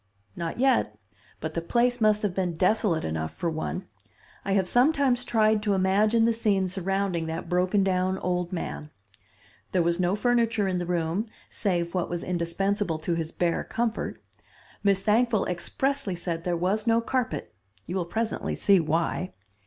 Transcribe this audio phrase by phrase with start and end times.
[0.35, 0.97] "Not yet,
[1.41, 3.87] but the place must have been desolate enough for one.
[4.43, 8.89] I have sometimes tried to imagine the scene surrounding that broken down old man.
[9.73, 14.19] There was no furniture in the room, save what was indispensable to his bare comfort.
[14.83, 17.53] Miss Thankful expressly said there was no carpet,
[17.85, 19.35] you will presently see why.